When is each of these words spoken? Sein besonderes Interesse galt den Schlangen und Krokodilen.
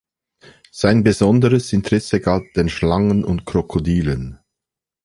Sein 0.71 1.03
besonderes 1.03 1.71
Interesse 1.73 2.21
galt 2.21 2.57
den 2.57 2.69
Schlangen 2.69 3.23
und 3.23 3.45
Krokodilen. 3.45 4.39